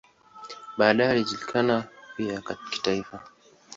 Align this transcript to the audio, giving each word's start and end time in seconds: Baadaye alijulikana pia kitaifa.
Baadaye 0.77 1.09
alijulikana 1.11 1.83
pia 2.17 2.41
kitaifa. 2.71 3.19